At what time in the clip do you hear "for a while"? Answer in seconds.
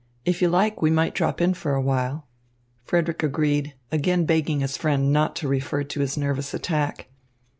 1.53-2.25